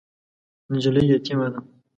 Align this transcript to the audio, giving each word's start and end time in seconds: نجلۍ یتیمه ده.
نجلۍ 0.71 1.03
یتیمه 1.11 1.47
ده. 1.53 1.59